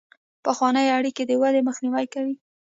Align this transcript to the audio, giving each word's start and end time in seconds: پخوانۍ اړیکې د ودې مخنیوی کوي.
پخوانۍ 0.45 0.87
اړیکې 0.97 1.23
د 1.25 1.31
ودې 1.41 1.61
مخنیوی 1.69 2.05
کوي. 2.13 2.35